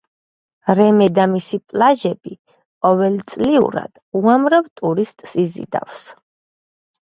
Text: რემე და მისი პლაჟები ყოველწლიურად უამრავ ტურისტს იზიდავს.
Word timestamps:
რემე 0.77 1.09
და 1.17 1.25
მისი 1.33 1.59
პლაჟები 1.73 2.33
ყოველწლიურად 2.87 4.03
უამრავ 4.23 4.73
ტურისტს 4.83 5.39
იზიდავს. 5.47 6.05